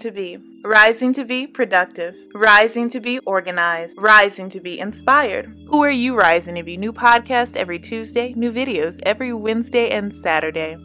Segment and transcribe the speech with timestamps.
[0.00, 5.46] to be, rising to be productive, rising to be organized, rising to be inspired.
[5.68, 6.76] Who are you rising to be?
[6.76, 10.76] New podcast every Tuesday, new videos every Wednesday and Saturday.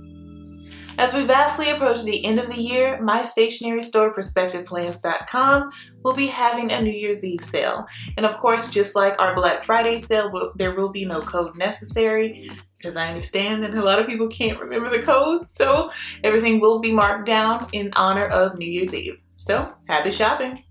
[0.99, 5.71] As we vastly approach the end of the year, my stationery store, PerspectivePlans.com,
[6.03, 7.85] will be having a New Year's Eve sale.
[8.17, 12.49] And of course, just like our Black Friday sale, there will be no code necessary
[12.77, 15.49] because I understand that a lot of people can't remember the codes.
[15.51, 15.91] So
[16.23, 19.21] everything will be marked down in honor of New Year's Eve.
[19.35, 20.63] So happy shopping!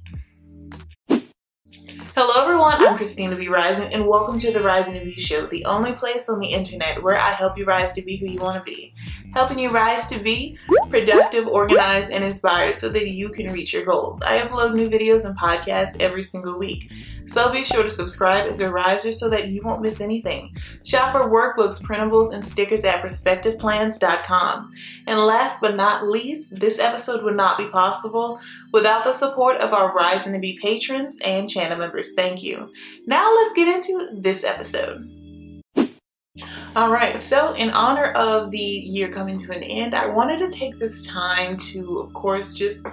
[2.18, 3.48] Hello everyone, I'm Christina B.
[3.48, 7.02] Rising and welcome to the Rising to Be Show, the only place on the internet
[7.02, 8.94] where I help you rise to be who you want to be.
[9.34, 10.58] Helping you rise to be
[10.88, 14.22] productive, organized, and inspired so that you can reach your goals.
[14.22, 16.90] I upload new videos and podcasts every single week.
[17.26, 20.56] So be sure to subscribe as a riser so that you won't miss anything.
[20.84, 24.72] Shop for workbooks, printables, and stickers at perspectiveplans.com.
[25.08, 28.40] And last but not least, this episode would not be possible
[28.72, 32.05] without the support of our Rising to Be patrons and channel members.
[32.14, 32.70] Thank you.
[33.06, 35.10] Now let's get into this episode.
[36.76, 40.50] All right, so in honor of the year coming to an end, I wanted to
[40.50, 42.86] take this time to, of course, just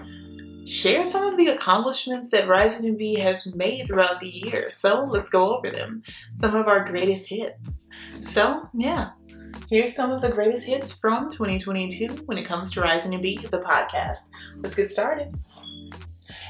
[0.66, 4.70] share some of the accomplishments that Rising to Be has made throughout the year.
[4.70, 6.02] So let's go over them.
[6.34, 7.90] Some of our greatest hits.
[8.22, 9.10] So, yeah,
[9.70, 13.36] here's some of the greatest hits from 2022 when it comes to Rising to Be,
[13.36, 14.30] the podcast.
[14.58, 15.36] Let's get started.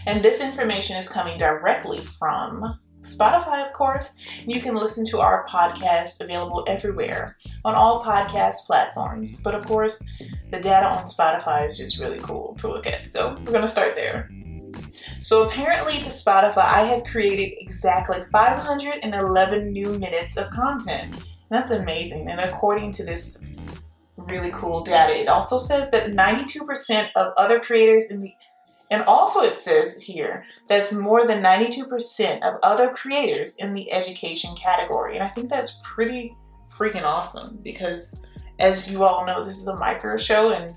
[0.06, 4.14] And this information is coming directly from Spotify, of course.
[4.46, 9.42] You can listen to our podcast available everywhere on all podcast platforms.
[9.42, 10.04] But of course,
[10.52, 13.10] the data on Spotify is just really cool to look at.
[13.10, 14.30] So we're going to start there.
[15.20, 21.26] So apparently to Spotify, I have created exactly 511 new minutes of content.
[21.50, 22.30] That's amazing.
[22.30, 23.46] And according to this
[24.18, 28.34] really cool data, it also says that 92% of other creators in the
[28.94, 34.56] and also, it says here that's more than 92% of other creators in the education
[34.56, 35.16] category.
[35.16, 36.38] And I think that's pretty
[36.72, 38.22] freaking awesome because,
[38.60, 40.72] as you all know, this is a micro show and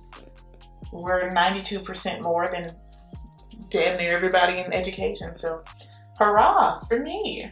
[0.90, 2.74] we're 92% more than
[3.68, 5.34] damn near everybody in education.
[5.34, 5.62] So,
[6.18, 7.50] hurrah for me!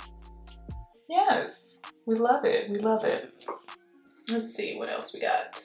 [1.11, 2.71] Yes, we love it.
[2.71, 3.35] We love it.
[4.31, 5.63] Let's see what else we got.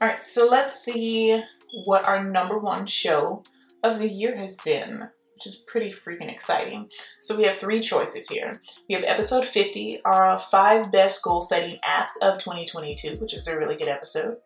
[0.00, 1.38] All right, so let's see
[1.84, 3.44] what our number one show
[3.90, 6.88] of the year has been, which is pretty freaking exciting.
[7.20, 8.52] So we have three choices here.
[8.88, 13.56] We have episode 50, our five best goal setting apps of 2022, which is a
[13.56, 14.36] really good episode.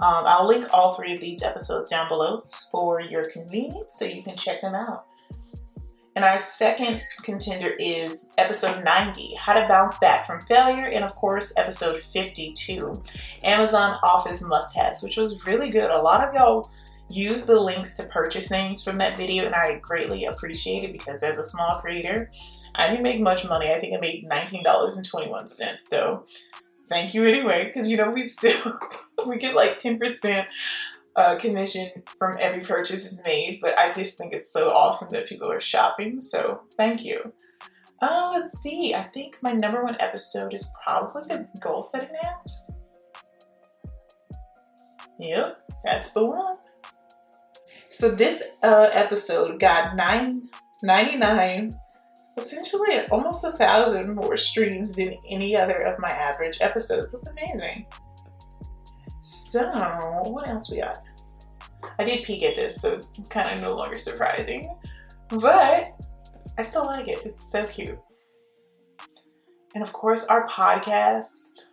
[0.00, 4.22] Um, I'll link all three of these episodes down below for your convenience so you
[4.22, 5.06] can check them out.
[6.18, 11.14] And our second contender is episode 90, How to Bounce Back from Failure, and of
[11.14, 12.92] course, episode 52,
[13.44, 15.90] Amazon Office Must Haves, which was really good.
[15.90, 16.68] A lot of y'all
[17.10, 21.22] use the links to purchase things from that video and I greatly appreciate it because
[21.22, 22.30] as a small creator,
[22.74, 23.72] I didn't make much money.
[23.72, 25.80] I think I made $19.21.
[25.80, 26.26] So
[26.88, 28.78] thank you anyway, because you know, we still,
[29.26, 30.46] we get like 10%
[31.16, 35.26] uh, commission from every purchase is made, but I just think it's so awesome that
[35.26, 36.20] people are shopping.
[36.20, 37.32] So thank you.
[38.00, 38.94] Uh, let's see.
[38.94, 42.70] I think my number one episode is probably the goal setting apps.
[45.18, 46.56] Yep, that's the one.
[47.98, 50.48] So this uh, episode got nine
[50.84, 51.72] ninety nine,
[52.36, 57.12] essentially almost a thousand more streams than any other of my average episodes.
[57.12, 57.86] It's amazing.
[59.22, 59.64] So
[60.28, 60.98] what else we got?
[61.98, 64.64] I did peek at this, so it's kind of no longer surprising,
[65.30, 65.90] but
[66.56, 67.22] I still like it.
[67.24, 67.98] It's so cute.
[69.74, 71.70] And of course, our podcast.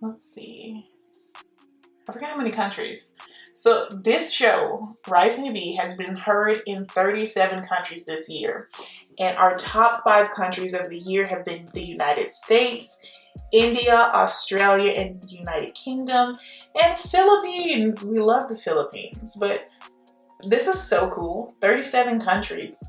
[0.00, 0.88] Let's see.
[2.08, 3.18] I forget how many countries.
[3.60, 8.70] So this show, Rising to Be, has been heard in 37 countries this year.
[9.18, 12.98] And our top five countries of the year have been the United States,
[13.52, 16.38] India, Australia, and United Kingdom,
[16.82, 18.02] and Philippines.
[18.02, 19.60] We love the Philippines, but
[20.42, 21.54] this is so cool.
[21.60, 22.82] 37 countries.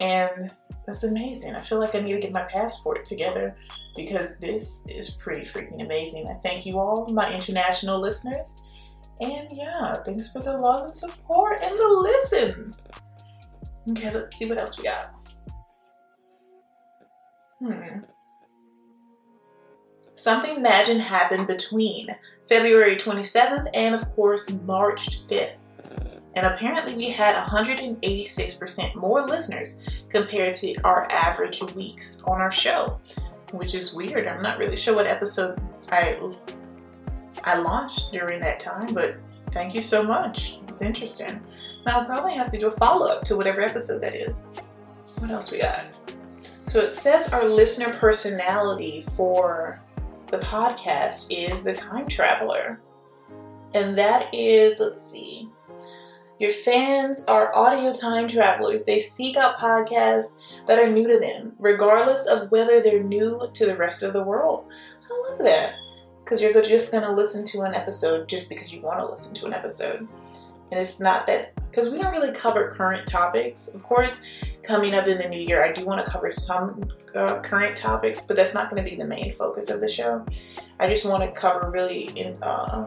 [0.00, 0.50] And
[0.88, 1.54] that's amazing.
[1.54, 3.54] I feel like I need to get my passport together
[3.94, 6.26] because this is pretty freaking amazing.
[6.26, 8.60] I thank you all, my international listeners.
[9.20, 12.82] And yeah, thanks for the love and support and the listens.
[13.90, 15.14] Okay, let's see what else we got.
[17.58, 18.00] Hmm.
[20.14, 22.14] Something Imagine happened between
[22.48, 25.54] February 27th and, of course, March 5th.
[26.34, 33.00] And apparently, we had 186% more listeners compared to our average weeks on our show,
[33.52, 34.28] which is weird.
[34.28, 36.18] I'm not really sure what episode I
[37.44, 39.16] I launched during that time, but
[39.52, 40.58] thank you so much.
[40.68, 41.28] It's interesting.
[41.28, 44.54] And I'll probably have to do a follow up to whatever episode that is.
[45.18, 45.84] What else we got?
[46.68, 49.82] So it says our listener personality for
[50.28, 52.80] the podcast is the time traveler.
[53.74, 55.48] And that is, let's see,
[56.38, 58.84] your fans are audio time travelers.
[58.84, 63.66] They seek out podcasts that are new to them, regardless of whether they're new to
[63.66, 64.64] the rest of the world.
[65.10, 65.74] I love that.
[66.24, 69.34] Because you're just going to listen to an episode just because you want to listen
[69.34, 70.06] to an episode.
[70.70, 73.68] And it's not that, because we don't really cover current topics.
[73.68, 74.24] Of course,
[74.62, 78.20] coming up in the new year, I do want to cover some uh, current topics,
[78.20, 80.24] but that's not going to be the main focus of the show.
[80.78, 82.86] I just want to cover really, in, uh,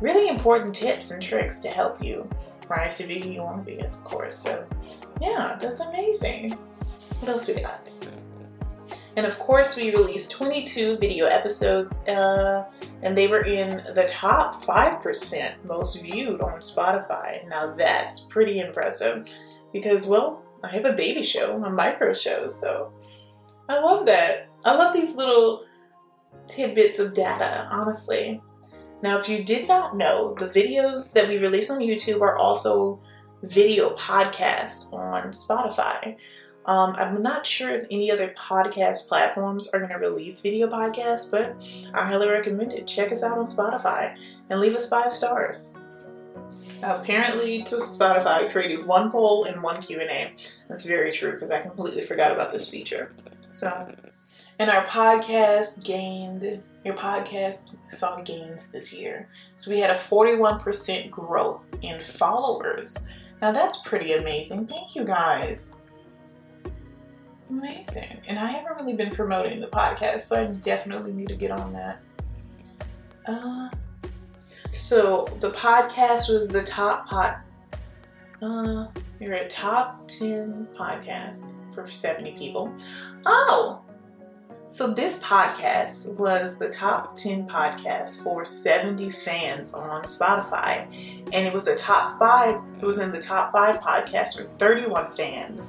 [0.00, 2.28] really important tips and tricks to help you
[2.68, 4.36] rise to be who you want to be, of course.
[4.36, 4.66] So,
[5.20, 6.52] yeah, that's amazing.
[7.20, 7.86] What else we got?
[9.16, 12.64] And of course, we released 22 video episodes, uh,
[13.02, 17.46] and they were in the top 5% most viewed on Spotify.
[17.48, 19.28] Now, that's pretty impressive
[19.72, 22.92] because, well, I have a baby show, a micro show, so
[23.68, 24.48] I love that.
[24.64, 25.64] I love these little
[26.48, 28.42] tidbits of data, honestly.
[29.02, 33.00] Now, if you did not know, the videos that we release on YouTube are also
[33.42, 36.16] video podcasts on Spotify.
[36.66, 41.30] Um, I'm not sure if any other podcast platforms are going to release video podcasts,
[41.30, 41.54] but
[41.92, 42.86] I highly recommend it.
[42.86, 44.16] Check us out on Spotify
[44.48, 45.78] and leave us five stars.
[46.82, 50.34] Apparently, to Spotify created one poll and one Q&A.
[50.68, 53.12] That's very true because I completely forgot about this feature.
[53.52, 53.94] So,
[54.58, 59.28] and our podcast gained, your podcast saw gains this year.
[59.56, 62.96] So we had a 41% growth in followers.
[63.40, 64.66] Now that's pretty amazing.
[64.66, 65.83] Thank you guys.
[67.50, 68.20] Amazing.
[68.26, 71.72] And I haven't really been promoting the podcast, so I definitely need to get on
[71.72, 72.00] that.
[73.26, 73.68] Uh,
[74.72, 77.40] so the podcast was the top pot.
[78.42, 78.86] Uh,
[79.20, 82.74] you're a top 10 podcast for 70 people.
[83.24, 83.80] Oh,
[84.74, 90.88] so this podcast was the top 10 podcast for 70 fans on Spotify.
[91.32, 95.14] And it was a top five, it was in the top five podcast for 31
[95.14, 95.62] fans.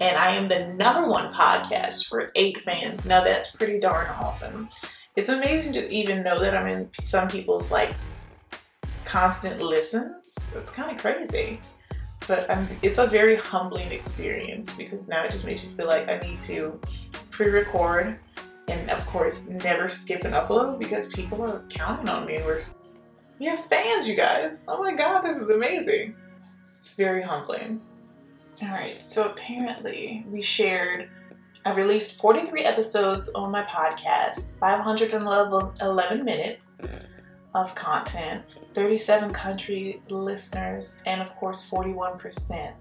[0.00, 3.06] And I am the number one podcast for eight fans.
[3.06, 4.68] Now that's pretty darn awesome.
[5.16, 7.94] It's amazing to even know that I'm in some people's like
[9.04, 10.34] constant listens.
[10.54, 11.60] It's kind of crazy
[12.26, 16.08] but I'm, it's a very humbling experience because now it just makes you feel like
[16.08, 16.78] I need to
[17.30, 18.18] pre-record
[18.68, 22.40] and of course never skip an upload because people are counting on me.
[22.44, 22.62] We're
[23.38, 24.64] we have fans, you guys.
[24.66, 26.16] Oh my god, this is amazing.
[26.80, 27.80] It's very humbling.
[28.62, 31.10] All right, so apparently we shared.
[31.64, 36.80] I released 43 episodes on my podcast, 511 minutes
[37.54, 42.74] of content, 37 country listeners, and of course 41%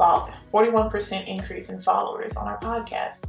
[0.00, 3.26] 41% increase in followers on our podcast.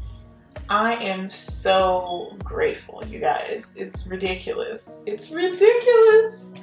[0.70, 3.74] I am so grateful, you guys.
[3.76, 5.00] It's ridiculous.
[5.06, 6.54] It's ridiculous.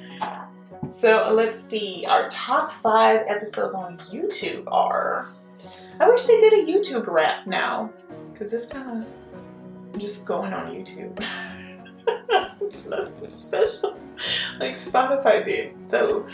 [0.91, 2.05] So let's see.
[2.07, 5.29] Our top five episodes on YouTube are.
[5.99, 7.93] I wish they did a YouTube wrap now,
[8.31, 11.23] because this kind of just going on YouTube.
[12.61, 13.97] it's nothing special
[14.59, 15.75] like Spotify did.
[15.89, 16.27] So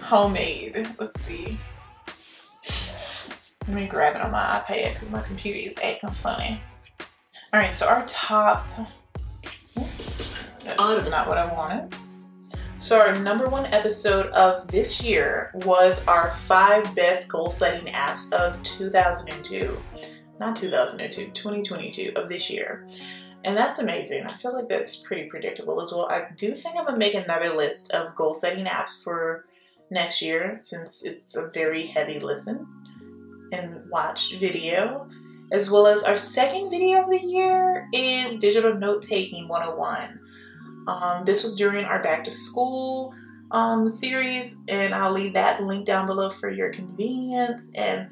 [0.00, 0.88] homemade.
[0.98, 1.58] Let's see.
[3.66, 6.60] Let me grab it on my iPad because my computer is acting funny.
[7.52, 8.66] All right, so our top.
[10.64, 11.94] That's not what I wanted.
[12.80, 18.32] So our number one episode of this year was our five best goal setting apps
[18.32, 19.76] of 2002.
[20.38, 22.86] Not 2002, 2022 of this year.
[23.42, 24.24] And that's amazing.
[24.26, 26.08] I feel like that's pretty predictable as well.
[26.08, 29.46] I do think I'm gonna make another list of goal setting apps for
[29.90, 32.64] next year since it's a very heavy listen
[33.50, 35.10] and watched video.
[35.50, 40.17] As well as our second video of the year is Digital Note Taking 101.
[40.88, 43.14] Um, this was during our back to school
[43.50, 47.70] um, series, and I'll leave that link down below for your convenience.
[47.74, 48.08] And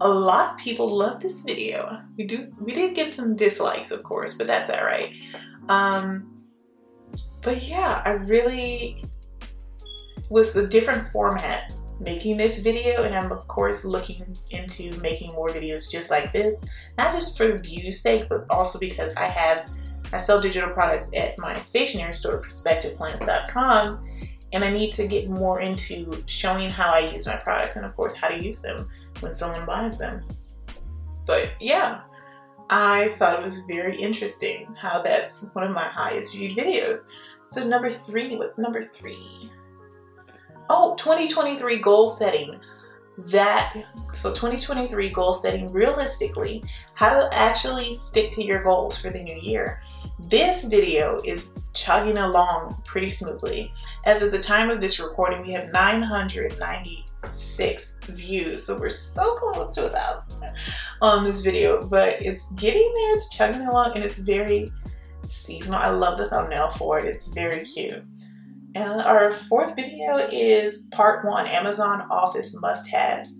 [0.00, 2.00] a lot of people love this video.
[2.16, 5.10] We do we did get some dislikes, of course, but that's all right.
[5.68, 6.44] Um,
[7.42, 9.04] but yeah, I really
[10.28, 15.48] was a different format making this video, and I'm of course looking into making more
[15.48, 16.64] videos just like this,
[16.98, 19.68] not just for the view's sake, but also because I have
[20.12, 24.08] I sell digital products at my stationery store, perspectiveplans.com,
[24.52, 27.96] and I need to get more into showing how I use my products and of
[27.96, 28.88] course how to use them
[29.20, 30.22] when someone buys them.
[31.26, 32.02] But yeah,
[32.68, 37.00] I thought it was very interesting how that's one of my highest viewed videos.
[37.44, 39.50] So number three, what's number three?
[40.70, 42.58] Oh, 2023 goal setting.
[43.18, 43.74] That
[44.14, 46.64] so 2023 goal setting realistically,
[46.94, 49.81] how to actually stick to your goals for the new year.
[50.18, 53.72] This video is chugging along pretty smoothly.
[54.04, 58.64] As of the time of this recording, we have 996 views.
[58.64, 60.42] So we're so close to a thousand
[61.00, 64.70] on this video, but it's getting there, it's chugging along, and it's very
[65.28, 65.78] seasonal.
[65.78, 67.06] I love the thumbnail for it.
[67.06, 68.02] It's very cute.
[68.74, 73.38] And our fourth video is part one, Amazon Office must-haves.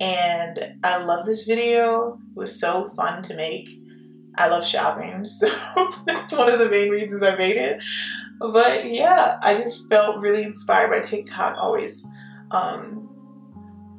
[0.00, 2.14] And I love this video.
[2.14, 3.68] It was so fun to make.
[4.36, 5.48] I love shopping, so
[6.06, 7.80] that's one of the main reasons I made it.
[8.40, 12.06] But yeah, I just felt really inspired by TikTok always
[12.50, 13.08] um,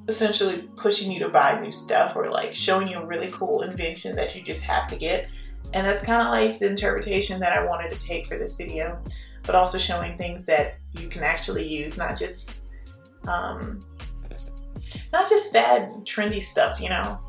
[0.08, 4.16] essentially pushing you to buy new stuff or like showing you a really cool invention
[4.16, 5.30] that you just have to get.
[5.74, 9.02] And that's kind of like the interpretation that I wanted to take for this video,
[9.44, 12.58] but also showing things that you can actually use, not just
[13.28, 13.84] um,
[15.12, 17.20] not just bad trendy stuff, you know.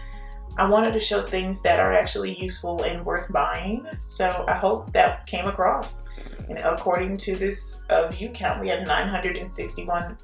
[0.58, 3.86] I wanted to show things that are actually useful and worth buying.
[4.02, 6.02] So I hope that came across.
[6.48, 10.16] And according to this uh, view count, we had 961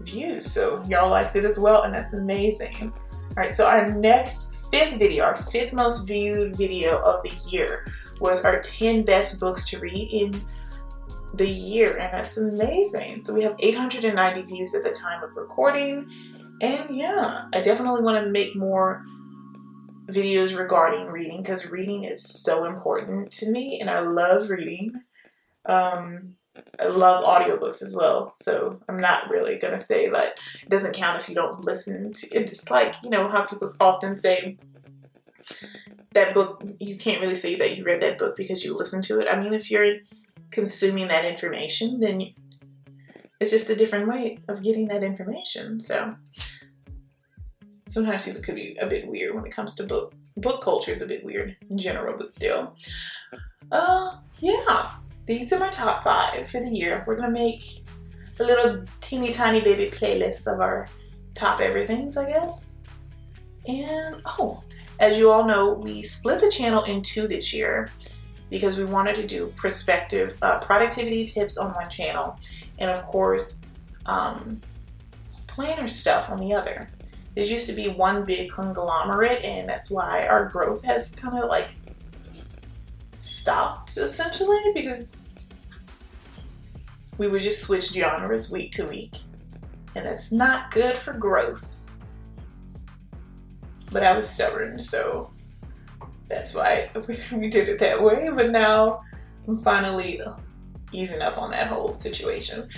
[0.00, 0.50] views.
[0.50, 2.92] So y'all liked it as well, and that's amazing.
[2.92, 7.86] All right, so our next fifth video, our fifth most viewed video of the year
[8.20, 10.44] was our 10 best books to read in
[11.34, 13.24] the year, and that's amazing.
[13.24, 16.08] So we have 890 views at the time of recording.
[16.60, 19.06] And yeah, I definitely want to make more
[20.08, 24.94] videos regarding reading because reading is so important to me and I love reading.
[25.66, 26.34] Um,
[26.80, 31.20] I love audiobooks as well, so I'm not really gonna say that it doesn't count
[31.20, 32.50] if you don't listen to it.
[32.50, 34.58] It's like, you know, how people often say
[36.12, 39.20] that book, you can't really say that you read that book because you listened to
[39.20, 39.28] it.
[39.30, 39.98] I mean, if you're
[40.50, 42.32] consuming that information, then you,
[43.40, 45.78] it's just a different way of getting that information.
[45.78, 46.16] So
[47.88, 51.02] sometimes people could be a bit weird when it comes to book book culture is
[51.02, 52.74] a bit weird in general, but still.
[53.72, 54.90] Uh yeah.
[55.26, 57.04] These are my top five for the year.
[57.06, 57.84] We're gonna make
[58.40, 60.86] a little teeny tiny baby playlist of our
[61.34, 62.72] top everythings, I guess.
[63.66, 64.62] And oh,
[65.00, 67.90] as you all know, we split the channel in two this year
[68.50, 72.38] because we wanted to do perspective uh, productivity tips on one channel
[72.78, 73.58] and of course
[74.06, 74.60] um,
[75.46, 76.88] planner stuff on the other.
[77.38, 81.48] This used to be one big conglomerate, and that's why our growth has kind of
[81.48, 81.68] like
[83.20, 85.18] stopped essentially because
[87.16, 89.12] we would just switch genres week to week,
[89.94, 91.64] and that's not good for growth.
[93.92, 95.32] But I was stubborn, so
[96.28, 96.90] that's why
[97.32, 98.30] we did it that way.
[98.34, 99.02] But now
[99.46, 100.20] I'm finally
[100.90, 102.68] easing up on that whole situation.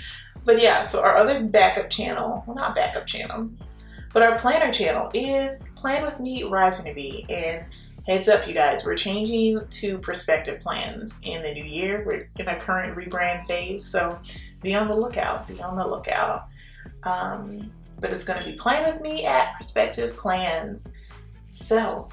[0.45, 3.49] But yeah, so our other backup channel, well, not backup channel,
[4.13, 7.25] but our planner channel is Plan With Me Rising to Be.
[7.29, 7.65] And
[8.05, 12.03] heads up, you guys, we're changing to perspective plans in the new year.
[12.05, 14.19] We're in a current rebrand phase, so
[14.61, 15.47] be on the lookout.
[15.47, 16.47] Be on the lookout.
[17.03, 20.91] Um, but it's going to be Plan With Me at Perspective Plans.
[21.53, 22.09] So,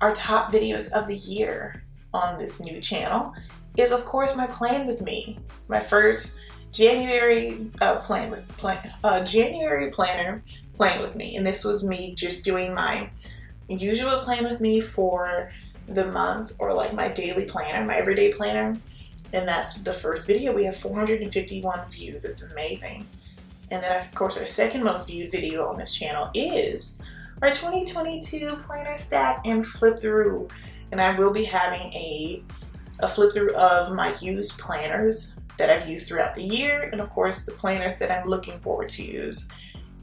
[0.00, 3.32] our top videos of the year on this new channel
[3.76, 5.38] is, of course, my Plan With Me.
[5.68, 6.40] My first
[6.72, 10.42] January uh, plan with plan, uh, January planner
[10.76, 11.36] plan with me.
[11.36, 13.10] And this was me just doing my
[13.68, 15.52] usual plan with me for
[15.88, 18.76] the month or like my daily planner, my everyday planner.
[19.32, 20.52] And that's the first video.
[20.52, 22.24] We have 451 views.
[22.24, 23.06] It's amazing.
[23.70, 27.00] And then, of course, our second most viewed video on this channel is
[27.42, 30.48] our 2022 planner stack and flip through.
[30.90, 32.42] And I will be having a,
[33.00, 36.88] a flip through of my used planners that I've used throughout the year.
[36.90, 39.48] And of course, the planners that I'm looking forward to use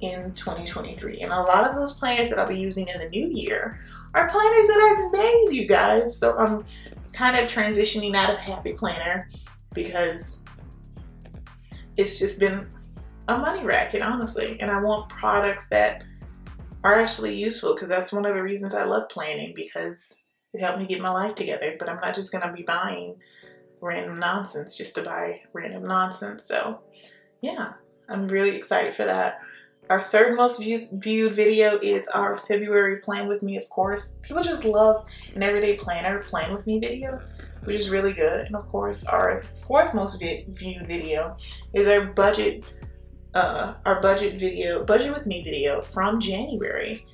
[0.01, 1.21] in 2023.
[1.21, 3.81] And a lot of those planners that I'll be using in the new year
[4.13, 6.15] are planners that I've made, you guys.
[6.17, 6.63] So I'm
[7.11, 9.29] kind of transitioning out of Happy Planner
[9.73, 10.45] because
[11.97, 12.67] it's just been
[13.27, 14.61] a money racket, honestly.
[14.61, 16.03] And I want products that
[16.83, 20.15] are actually useful because that's one of the reasons I love planning because
[20.53, 21.75] it helped me get my life together.
[21.79, 23.15] But I'm not just going to be buying
[23.81, 26.45] random nonsense just to buy random nonsense.
[26.45, 26.79] So,
[27.41, 27.73] yeah,
[28.09, 29.39] I'm really excited for that.
[29.89, 34.17] Our third most views, viewed video is our February Plan With Me, of course.
[34.21, 37.19] People just love an everyday planner plan with me video,
[37.63, 38.47] which is really good.
[38.47, 41.37] And of course, our fourth most viewed video
[41.73, 42.65] is our budget,
[43.33, 47.05] uh, our budget video, budget with me video from January.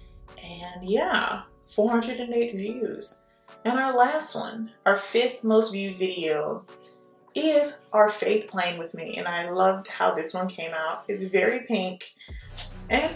[0.43, 1.43] And yeah,
[1.75, 3.22] 408 views.
[3.65, 6.65] And our last one, our fifth most viewed video
[7.35, 9.15] is our Faith Plan With Me.
[9.17, 11.05] And I loved how this one came out.
[11.07, 12.03] It's very pink
[12.89, 13.13] and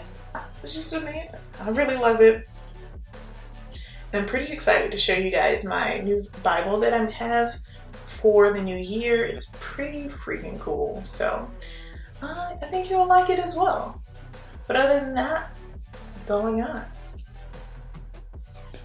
[0.62, 1.40] it's just amazing.
[1.60, 2.48] I really love it.
[4.12, 7.56] I'm pretty excited to show you guys my new Bible that I have
[8.20, 9.24] for the new year.
[9.24, 11.02] It's pretty freaking cool.
[11.04, 11.48] So
[12.22, 14.02] uh, I think you'll like it as well.
[14.66, 15.56] But other than that,
[16.14, 16.96] that's all I got.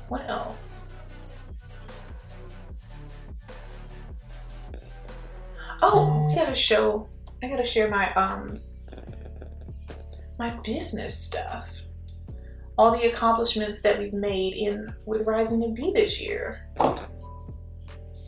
[0.09, 0.82] What else?
[5.85, 7.09] Oh, I gotta show.
[7.43, 8.57] I gotta share my um
[10.39, 11.69] my business stuff.
[12.77, 16.65] All the accomplishments that we've made in with Rising to Be this year.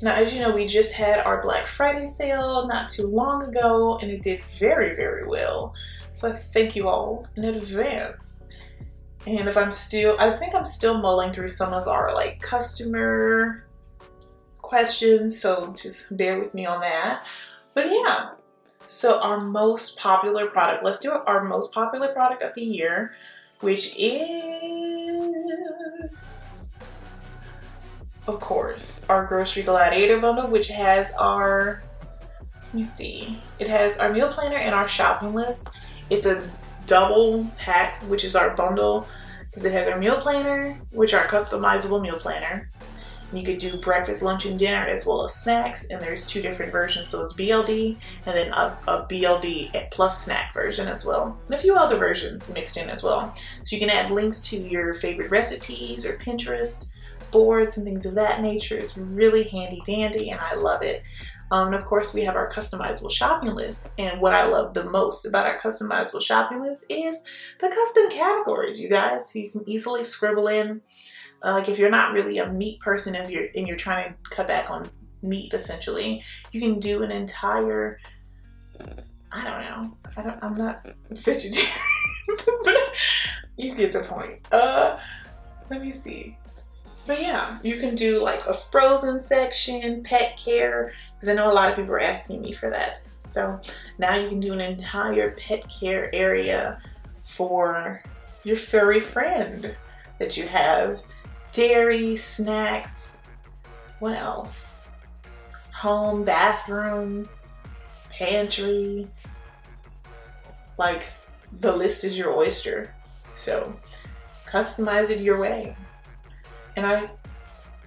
[0.01, 3.99] Now, as you know, we just had our Black Friday sale not too long ago,
[3.99, 5.73] and it did very, very well.
[6.11, 8.49] So I thank you all in advance.
[9.27, 13.64] And if I'm still, I think I'm still mulling through some of our like customer
[14.67, 17.25] questions, so just bear with me on that.
[17.73, 18.31] But yeah,
[18.87, 23.13] so our most popular product, let's do our most popular product of the year,
[23.61, 24.29] which is,
[28.27, 31.83] of course, our Grocery Gladiator bundle, which has our,
[32.61, 35.69] let me see, it has our meal planner and our shopping list.
[36.09, 36.47] It's a
[36.85, 39.07] double pack, which is our bundle,
[39.45, 42.69] because it has our meal planner, which are customizable meal planner.
[43.33, 45.89] You could do breakfast, lunch, and dinner as well as snacks.
[45.89, 47.09] And there's two different versions.
[47.09, 51.37] So it's BLD and then a, a BLD plus snack version as well.
[51.45, 53.33] And a few other versions mixed in as well.
[53.63, 56.87] So you can add links to your favorite recipes or Pinterest
[57.31, 58.77] boards and things of that nature.
[58.77, 61.03] It's really handy dandy and I love it.
[61.51, 63.89] Um, and of course, we have our customizable shopping list.
[63.97, 67.17] And what I love the most about our customizable shopping list is
[67.59, 69.31] the custom categories, you guys.
[69.31, 70.81] So you can easily scribble in
[71.45, 74.29] uh, like if you're not really a meat person if you're and you're trying to
[74.35, 74.89] cut back on
[75.21, 77.99] meat essentially, you can do an entire
[79.31, 79.97] I don't know.
[80.17, 81.71] I don't I'm not vegetarian.
[82.63, 82.75] but
[83.57, 84.41] you get the point.
[84.51, 84.99] Uh
[85.69, 86.37] let me see.
[87.05, 91.53] But yeah, you can do like a frozen section, pet care, because I know a
[91.53, 93.01] lot of people are asking me for that.
[93.19, 93.59] So
[93.99, 96.81] now you can do an entire pet care area
[97.23, 98.01] for
[98.43, 99.75] your furry friend
[100.17, 100.99] that you have
[101.55, 103.17] dairy, snacks,
[103.99, 104.83] what else?
[105.73, 107.29] Home, bathroom,
[108.09, 109.07] pantry.
[110.77, 111.03] Like,
[111.61, 112.93] the list is your oyster.
[113.35, 113.73] So,
[114.45, 115.75] customize it your way.
[116.75, 117.09] And our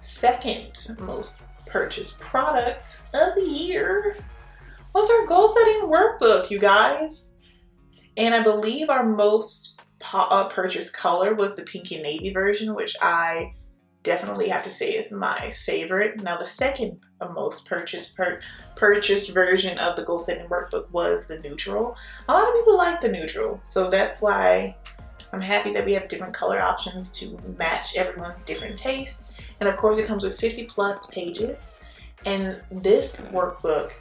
[0.01, 4.17] second most purchased product of the year
[4.93, 7.37] was our goal setting workbook, you guys.
[8.17, 9.79] And I believe our most
[10.11, 13.53] uh, purchased color was the pinky navy version, which I
[14.03, 16.21] definitely have to say is my favorite.
[16.23, 16.99] Now, the second
[17.33, 18.39] most purchased per
[18.75, 21.95] purchased version of the goal setting workbook was the neutral.
[22.27, 24.75] A lot of people like the neutral, so that's why
[25.33, 29.25] I'm happy that we have different color options to match everyone's different taste.
[29.59, 31.79] And of course, it comes with 50 plus pages.
[32.25, 33.91] And this workbook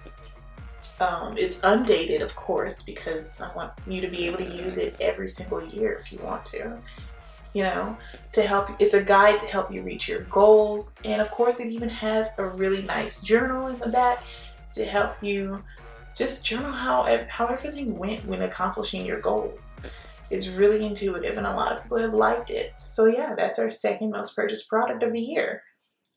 [1.01, 4.97] um, it's undated, of course, because I want you to be able to use it
[5.01, 6.77] every single year if you want to
[7.55, 7.97] you know,
[8.33, 8.71] to help.
[8.79, 10.95] It's a guide to help you reach your goals.
[11.05, 14.25] And of course, it even has a really nice journal in the back
[14.75, 15.63] to help you
[16.15, 19.75] just journal how, how everything went when accomplishing your goals.
[20.31, 22.75] It's really intuitive and a lot of people have liked it.
[22.85, 25.63] So yeah, that's our second most purchased product of the year.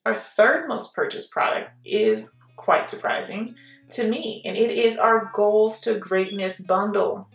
[0.06, 3.56] Our third most purchased product is quite surprising
[3.92, 7.28] to me, and it is our Goals to Greatness bundle.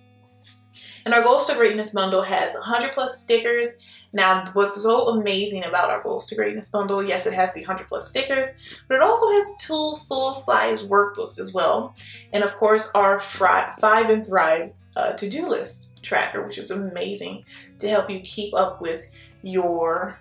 [1.06, 3.78] And our Goals to Greatness bundle has 100 plus stickers
[4.16, 7.86] now, what's so amazing about our Goals to Greatness bundle, yes, it has the 100
[7.86, 8.46] plus stickers,
[8.88, 11.94] but it also has two full-size workbooks as well.
[12.32, 17.44] And of course, our Five and Thrive uh, to-do list tracker, which is amazing
[17.78, 19.04] to help you keep up with
[19.42, 20.18] your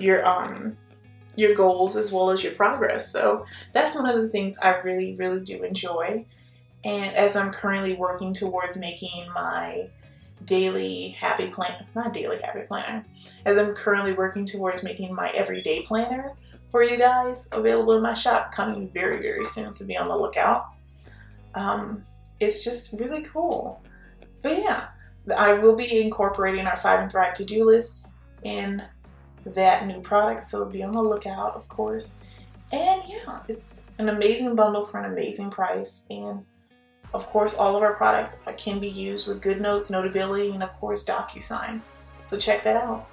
[0.00, 0.76] your um
[1.36, 3.12] your goals as well as your progress.
[3.12, 6.26] So that's one of the things I really, really do enjoy.
[6.84, 9.88] And as I'm currently working towards making my
[10.46, 13.04] daily happy plan, not daily happy planner,
[13.44, 16.32] as I'm currently working towards making my everyday planner
[16.70, 20.16] for you guys available in my shop coming very, very soon, so be on the
[20.16, 20.68] lookout.
[21.54, 22.04] Um,
[22.38, 23.82] it's just really cool.
[24.40, 24.88] But yeah,
[25.36, 28.06] I will be incorporating our Five and Thrive to-do list
[28.44, 28.82] in
[29.44, 32.12] that new product, so be on the lookout, of course.
[32.72, 36.44] And yeah, it's an amazing bundle for an amazing price, and
[37.12, 41.04] of course, all of our products can be used with GoodNotes, Notability, and of course,
[41.04, 41.80] DocuSign.
[42.22, 43.08] So check that out.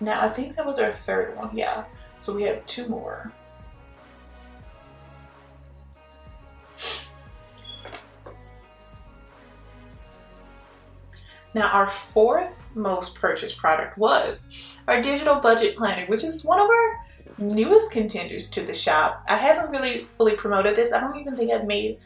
[0.00, 1.56] Now, I think that was our third one.
[1.56, 1.84] Yeah.
[2.18, 3.32] So we have two more.
[11.54, 14.50] Now, our fourth most purchased product was
[14.88, 16.98] our digital budget planner, which is one of our
[17.38, 19.24] newest contenders to the shop.
[19.28, 20.92] I haven't really fully promoted this.
[20.92, 21.98] I don't even think I've made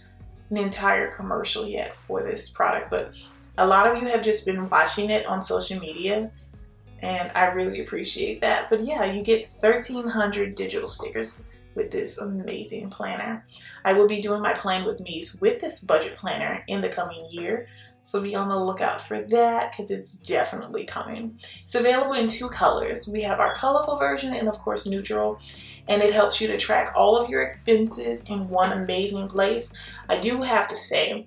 [0.51, 3.13] an entire commercial yet for this product, but
[3.59, 6.31] a lot of you have just been watching it on social media
[7.03, 8.71] and I really appreciate that.
[8.71, 13.45] But yeah, you get 1300 digital stickers with this amazing planner.
[13.85, 17.29] I will be doing my plan with me's with this budget planner in the coming
[17.31, 17.69] year.
[18.07, 21.41] So be on the lookout for that because it's definitely coming.
[21.65, 23.09] It's available in two colors.
[23.09, 25.41] We have our colorful version and of course neutral.
[25.89, 29.75] And it helps you to track all of your expenses in one amazing place.
[30.09, 31.27] I do have to say,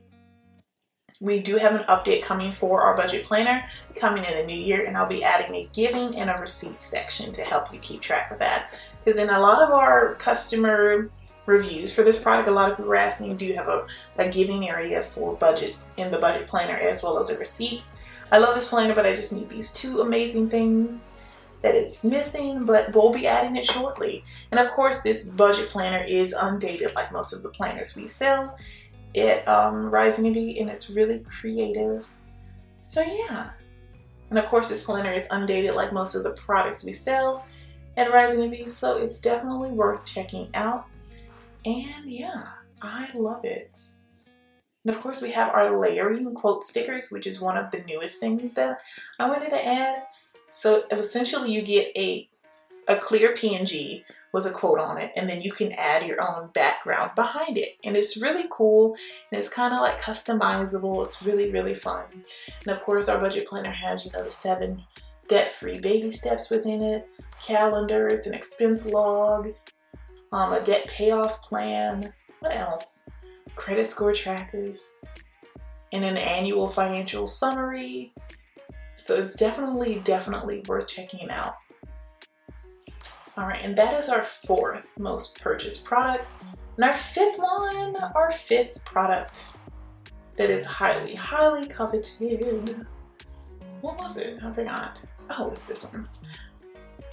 [1.20, 3.62] we do have an update coming for our budget planner
[3.98, 7.34] coming in the new year and I'll be adding a giving and a receipt section
[7.34, 8.72] to help you keep track of that.
[9.04, 11.10] Because in a lot of our customer
[11.50, 13.86] reviews for this product, a lot of people are asking, do you have a,
[14.18, 17.94] a giving area for budget in the budget planner as well as the receipts?
[18.32, 21.06] I love this planner, but I just need these two amazing things
[21.62, 24.24] that it's missing, but we'll be adding it shortly.
[24.52, 28.56] And of course, this budget planner is undated like most of the planners we sell
[29.14, 32.06] it um, Rising Be, and it's really creative.
[32.82, 33.52] So yeah.
[34.30, 37.46] And of course, this planner is undated like most of the products we sell
[37.98, 40.86] at Rising Be, so it's definitely worth checking out.
[41.65, 42.48] And yeah,
[42.82, 43.78] I love it.
[44.86, 48.19] And of course, we have our layering quote stickers, which is one of the newest
[48.19, 48.80] things that
[49.19, 50.04] I wanted to add.
[50.52, 52.30] So essentially, you get a
[52.88, 56.50] a clear PNG with a quote on it and then you can add your own
[56.54, 58.95] background behind it and it's really cool
[59.32, 63.48] and it's kind of like customizable it's really really fun and of course our budget
[63.48, 64.84] planner has you know the seven
[65.28, 67.08] debt-free baby steps within it
[67.43, 69.52] calendars an expense log
[70.32, 73.10] um, a debt payoff plan what else
[73.56, 74.92] credit score trackers
[75.92, 78.13] and an annual financial summary
[78.96, 81.56] so it's definitely definitely worth checking out
[83.39, 86.26] all right, and that is our fourth most purchased product.
[86.76, 89.56] And our fifth one, our fifth product
[90.36, 92.86] that is highly, highly coveted.
[93.80, 94.39] What was it?
[94.44, 95.00] I forgot.
[95.30, 96.06] Oh, it's this one.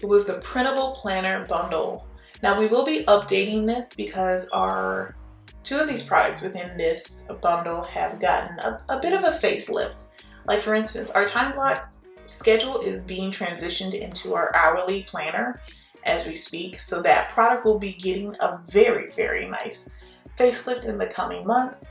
[0.00, 2.09] It was the printable planner bundle.
[2.42, 5.14] Now we will be updating this because our
[5.62, 10.07] two of these products within this bundle have gotten a, a bit of a facelift.
[10.46, 11.92] Like for instance, our time block
[12.27, 15.61] schedule is being transitioned into our hourly planner
[16.05, 16.79] as we speak.
[16.79, 19.90] So that product will be getting a very, very nice
[20.38, 21.85] facelift in the coming months.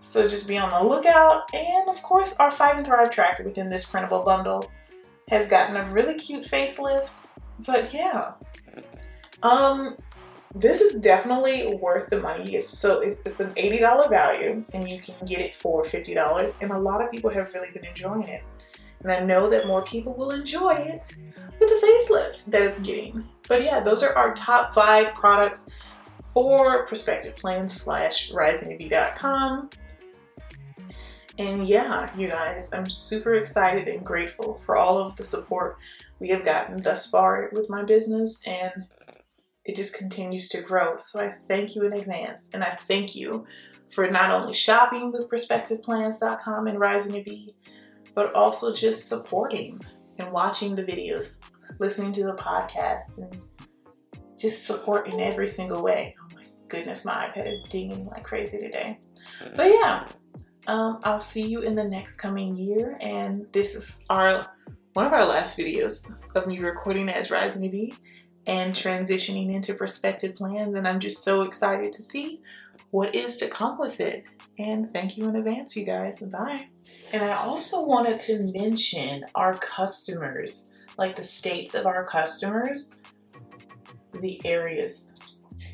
[0.00, 1.52] So just be on the lookout.
[1.54, 4.70] And of course, our 5 and Thrive tracker within this printable bundle
[5.28, 7.08] has gotten a really cute facelift.
[7.60, 8.32] But yeah,
[9.42, 9.96] um,
[10.54, 12.64] this is definitely worth the money.
[12.68, 16.54] So it's an $80 value and you can get it for $50.
[16.60, 18.42] And a lot of people have really been enjoying it.
[19.02, 21.12] And I know that more people will enjoy it
[21.60, 23.24] with the facelift that it's getting.
[23.48, 25.68] But yeah, those are our top five products
[26.32, 29.70] for Perspective Plans slash risingtobe.com.
[31.38, 35.78] And yeah, you guys, I'm super excited and grateful for all of the support
[36.20, 38.86] we have gotten thus far with my business and
[39.64, 40.96] it just continues to grow.
[40.96, 43.46] So I thank you in advance and I thank you
[43.92, 47.54] for not only shopping with perspectiveplans.com and Rising to Be,
[48.14, 49.80] but also just supporting
[50.18, 51.40] and watching the videos,
[51.78, 53.40] listening to the podcast, and
[54.38, 56.14] just support in every single way.
[56.20, 58.98] Oh my goodness, my iPad is dinging like crazy today.
[59.56, 60.06] But yeah,
[60.66, 64.46] um, I'll see you in the next coming year, and this is our
[64.94, 67.92] one of our last videos of me recording as Rising to Be
[68.46, 72.40] and transitioning into prospective plans, and I'm just so excited to see
[72.90, 74.24] what is to come with it.
[74.58, 76.20] And thank you in advance, you guys.
[76.20, 76.68] Bye.
[77.12, 82.96] And I also wanted to mention our customers, like the states of our customers,
[84.20, 85.12] the areas.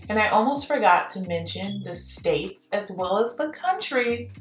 [0.09, 4.33] And I almost forgot to mention the states as well as the countries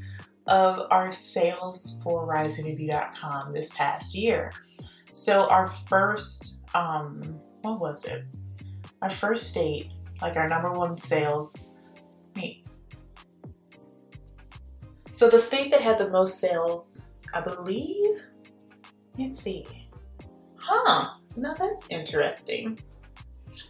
[0.47, 4.51] of our sales for risingtobe.com this past year.
[5.11, 8.23] So our first, um, what was it?
[9.01, 9.91] Our first state,
[10.21, 11.69] like our number one sales,
[12.35, 12.65] wait,
[15.19, 17.01] so the state that had the most sales,
[17.33, 18.21] I believe,
[19.17, 19.65] let's see.
[20.55, 22.79] Huh, now that's interesting.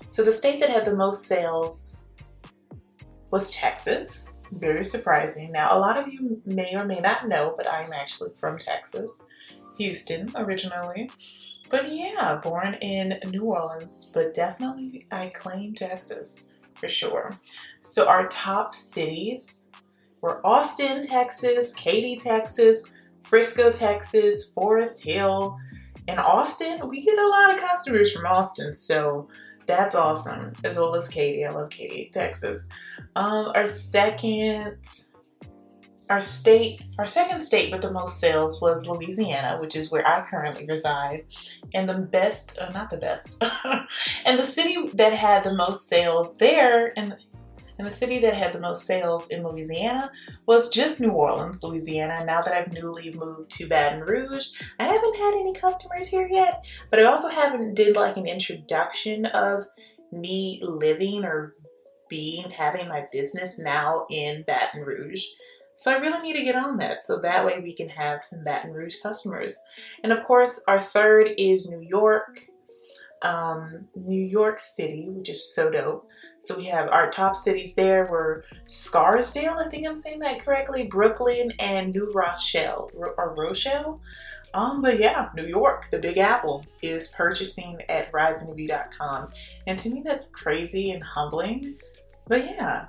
[0.09, 1.97] So the state that had the most sales
[3.31, 4.33] was Texas.
[4.51, 5.51] Very surprising.
[5.51, 9.25] Now, a lot of you may or may not know, but I'm actually from Texas,
[9.79, 11.09] Houston originally.
[11.69, 17.37] But yeah, born in New Orleans, but definitely I claim Texas for sure.
[17.81, 19.71] So our top cities
[20.21, 22.89] were Austin, Texas, Katy, Texas,
[23.23, 25.57] Frisco, Texas, Forest Hill,
[26.07, 26.87] and Austin.
[26.87, 29.27] We get a lot of customers from Austin, so
[29.67, 30.53] that's awesome.
[30.63, 31.45] As well as Katy.
[31.45, 32.65] I love Katy, Texas.
[33.15, 34.77] Um, our second
[36.09, 40.25] our state, our second state with the most sales was Louisiana, which is where I
[40.27, 41.25] currently reside.
[41.73, 43.43] And the best, uh, not the best,
[44.25, 47.15] and the city that had the most sales there, and
[47.77, 50.11] and the city that had the most sales in Louisiana
[50.45, 52.25] was just New Orleans, Louisiana.
[52.25, 54.47] Now that I've newly moved to Baton Rouge,
[54.79, 59.27] I haven't had any customers here yet, but I also haven't did like an introduction
[59.27, 59.63] of
[60.11, 61.53] me living or
[62.09, 65.23] being having my business now in Baton Rouge.
[65.79, 68.43] So I really need to get on that so that way we can have some
[68.43, 69.57] Baton Rouge customers.
[70.03, 72.45] And of course, our third is New York,
[73.21, 76.05] um, New York City, which is so dope.
[76.41, 80.83] So we have our top cities there were Scarsdale, I think I'm saying that correctly,
[80.83, 84.01] Brooklyn, and New Rochelle or Rochelle.
[84.53, 89.29] Um, but yeah, New York, the Big Apple, is purchasing at risingtobe.com.
[89.65, 91.75] And to me, that's crazy and humbling.
[92.27, 92.87] But yeah,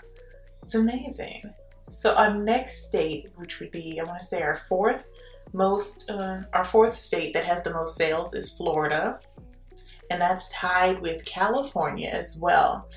[0.65, 1.43] it's amazing.
[1.91, 5.07] So our next state, which would be, I want to say our fourth
[5.53, 9.21] most, uh, our fourth state that has the most sales is Florida.
[10.11, 12.89] And that's tied with California as well.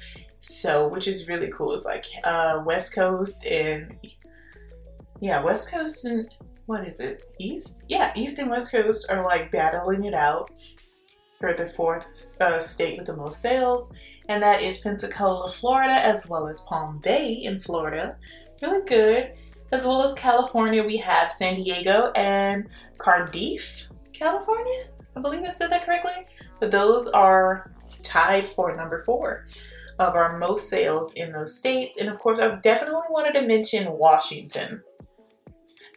[0.42, 1.74] So, which is really cool.
[1.74, 3.98] It's like uh, West Coast and,
[5.22, 6.30] yeah, West Coast and,
[6.66, 7.26] what is it?
[7.40, 7.84] East?
[7.90, 10.50] Yeah, East and West Coast are like battling it out
[11.40, 13.92] for the fourth uh, state with the most sales.
[14.30, 18.16] And that is Pensacola, Florida, as well as Palm Bay in Florida
[18.64, 19.34] really good.
[19.72, 24.86] As well as California, we have San Diego and Cardiff, California.
[25.16, 26.28] I believe I said that correctly.
[26.60, 27.74] But those are
[28.04, 29.48] tied for number four
[30.00, 31.98] of our most sales in those states.
[32.00, 34.82] And of course, I definitely wanted to mention Washington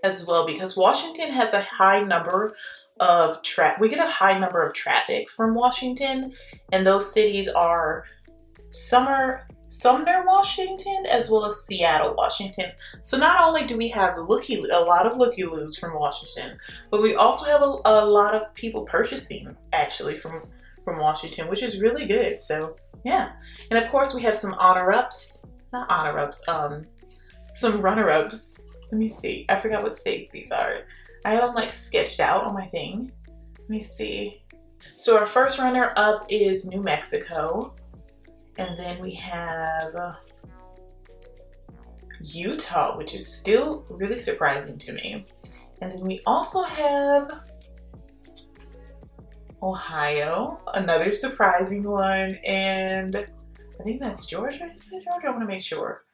[0.03, 2.55] as well because Washington has a high number
[3.01, 3.81] of traffic.
[3.81, 6.33] We get a high number of traffic from Washington,
[6.73, 8.07] and those cities are
[8.71, 12.73] Summer Sumner, Washington, as well as Seattle, Washington.
[13.03, 16.57] So not only do we have looky a lot of looky loos from Washington,
[16.91, 20.49] but we also have a, a lot of people purchasing actually from
[20.85, 22.39] from Washington, which is really good.
[22.39, 23.33] So yeah,
[23.71, 26.85] and of course we have some honor ups, not honor ups, um,
[27.55, 28.61] some runner ups.
[28.93, 29.47] Let me see.
[29.49, 30.79] I forgot what states these are.
[31.25, 33.11] I have them like sketched out on my thing.
[33.59, 34.43] Let me see.
[34.97, 37.75] So our first runner up is New Mexico.
[38.59, 40.15] And then we have uh,
[42.21, 45.27] Utah, which is still really surprising to me.
[45.83, 47.41] And then we also have
[49.63, 52.39] Ohio, another surprising one.
[52.45, 54.71] And I think that's Georgia.
[54.75, 55.27] Is it Georgia?
[55.27, 56.05] I want to make sure.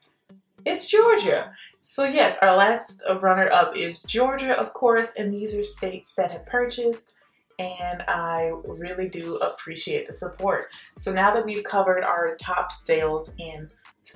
[0.64, 1.52] It's Georgia.
[1.84, 6.30] So, yes, our last runner up is Georgia, of course, and these are states that
[6.30, 7.14] have purchased
[7.62, 10.66] and I really do appreciate the support.
[10.98, 13.70] So now that we've covered our top sales in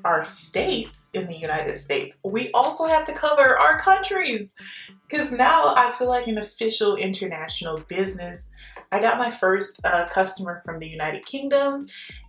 [0.04, 4.56] our states in the United States, we also have to cover our countries
[5.08, 8.50] because now I feel like an official international business.
[8.92, 11.86] I got my first uh, customer from the United Kingdom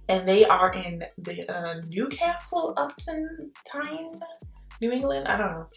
[0.10, 4.22] and they are in the uh, Newcastle upon Tyne,
[4.82, 5.28] New England.
[5.28, 5.68] I don't know.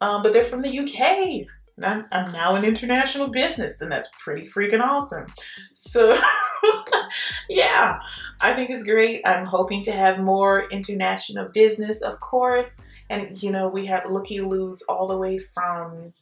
[0.00, 1.46] Um, but they're from the UK.
[1.82, 5.26] I'm, I'm now an international business, and that's pretty freaking awesome.
[5.74, 6.16] So,
[7.48, 7.98] yeah,
[8.40, 9.22] I think it's great.
[9.24, 12.80] I'm hoping to have more international business, of course.
[13.10, 16.12] And, you know, we have looky loos all the way from,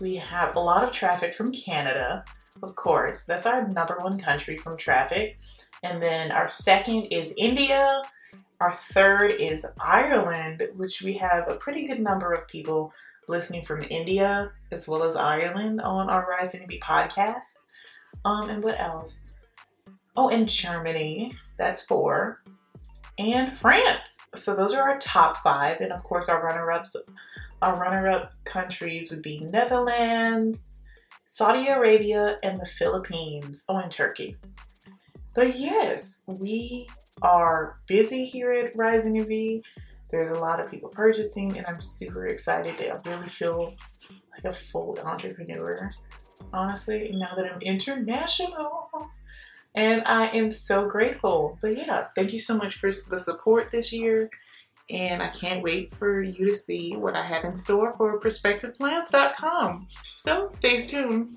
[0.00, 2.24] we have a lot of traffic from Canada,
[2.62, 3.24] of course.
[3.24, 5.38] That's our number one country from traffic.
[5.82, 8.02] And then our second is India.
[8.60, 12.92] Our third is Ireland, which we have a pretty good number of people
[13.28, 17.58] listening from India as well as Ireland on our Rising to Be podcast.
[18.24, 19.32] Um, and what else?
[20.16, 21.32] Oh, and Germany.
[21.58, 22.42] That's four.
[23.18, 24.30] And France.
[24.34, 25.80] So those are our top five.
[25.80, 26.96] And of course, our runner ups,
[27.62, 30.82] our runner up countries would be Netherlands,
[31.26, 33.64] Saudi Arabia, and the Philippines.
[33.68, 34.36] Oh, and Turkey.
[35.34, 36.88] But yes, we
[37.22, 39.62] are busy here at Rising to Be.
[40.10, 42.74] There's a lot of people purchasing, and I'm super excited.
[42.80, 43.74] I really feel
[44.32, 45.90] like a full entrepreneur,
[46.52, 48.88] honestly, now that I'm international.
[49.74, 51.58] And I am so grateful.
[51.60, 54.30] But yeah, thank you so much for the support this year.
[54.88, 59.88] And I can't wait for you to see what I have in store for perspectiveplans.com.
[60.16, 61.36] So stay tuned.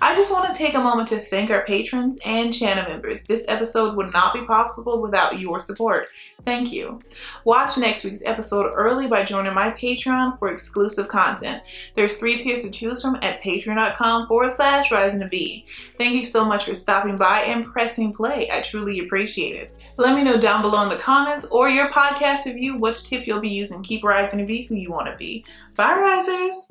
[0.00, 3.24] I just want to take a moment to thank our patrons and channel members.
[3.24, 6.08] This episode would not be possible without your support.
[6.44, 6.98] Thank you.
[7.44, 11.62] Watch next week's episode early by joining my Patreon for exclusive content.
[11.94, 15.64] There's three tiers to choose from at patreon.com forward slash rising to be.
[15.96, 18.50] Thank you so much for stopping by and pressing play.
[18.52, 19.72] I truly appreciate it.
[19.96, 23.40] Let me know down below in the comments or your podcast review which tip you'll
[23.40, 23.82] be using.
[23.82, 25.44] Keep rising to be who you want to be.
[25.76, 26.70] Bye, risers!